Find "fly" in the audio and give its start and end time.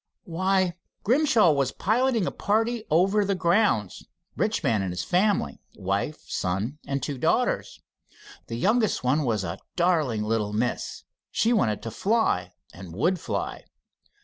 11.91-12.53, 13.19-13.65